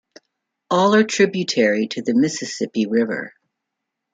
All 0.71 0.95
are 0.95 1.03
tributary 1.03 1.85
to 1.89 2.01
the 2.01 2.15
Mississippi 2.15 2.87
River. 2.87 3.35